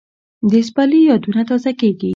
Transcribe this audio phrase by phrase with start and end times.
[0.51, 2.09] د سپرلي یادونه تازه کېږي